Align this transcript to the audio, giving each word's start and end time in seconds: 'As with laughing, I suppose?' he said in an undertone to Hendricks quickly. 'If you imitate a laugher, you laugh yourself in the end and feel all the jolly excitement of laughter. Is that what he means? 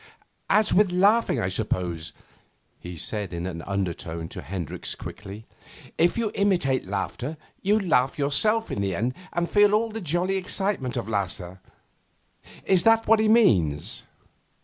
'As 0.49 0.73
with 0.73 0.91
laughing, 0.91 1.39
I 1.39 1.49
suppose?' 1.49 2.11
he 2.79 2.97
said 2.97 3.31
in 3.33 3.45
an 3.45 3.61
undertone 3.67 4.29
to 4.29 4.41
Hendricks 4.41 4.95
quickly. 4.95 5.45
'If 5.95 6.17
you 6.17 6.31
imitate 6.33 6.87
a 6.87 6.89
laugher, 6.89 7.37
you 7.61 7.77
laugh 7.79 8.17
yourself 8.17 8.71
in 8.71 8.81
the 8.81 8.95
end 8.95 9.13
and 9.31 9.47
feel 9.47 9.75
all 9.75 9.91
the 9.91 10.01
jolly 10.01 10.37
excitement 10.37 10.97
of 10.97 11.07
laughter. 11.07 11.59
Is 12.65 12.81
that 12.81 13.05
what 13.05 13.19
he 13.19 13.27
means? 13.27 14.01